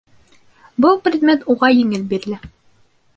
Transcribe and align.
Был 0.85 0.97
предмет 1.07 1.45
уға 1.55 1.71
еңел 1.75 2.09
бирелә 2.15 2.41